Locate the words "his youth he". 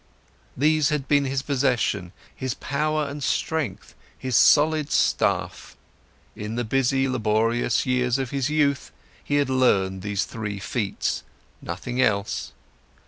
8.31-9.35